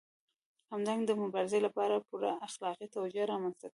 همدارنګه 0.71 1.07
د 1.07 1.11
مبارزې 1.23 1.59
لپاره 1.65 2.03
پوره 2.07 2.31
اخلاقي 2.47 2.87
توجیه 2.95 3.23
رامنځته 3.31 3.63
کوي. 3.67 3.69